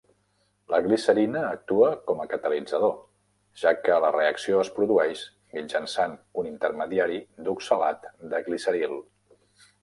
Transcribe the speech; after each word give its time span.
La 0.73 0.77
glicerina 0.83 1.41
actua 1.49 1.89
com 2.07 2.23
a 2.23 2.25
catalitzador, 2.31 2.95
ja 3.63 3.73
que 3.81 3.99
la 4.05 4.09
reacció 4.15 4.63
es 4.63 4.71
produeix 4.79 5.21
mitjançant 5.59 6.17
un 6.43 6.49
intermediari 6.53 7.21
d'oxalat 7.49 8.11
de 8.35 8.43
gliceril. 8.51 8.99